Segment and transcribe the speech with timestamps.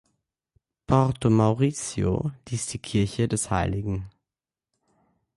[0.87, 4.01] Porto Maurizio ließ die Kirche des Hl.